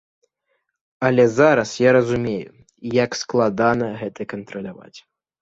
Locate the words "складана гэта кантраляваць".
3.21-4.93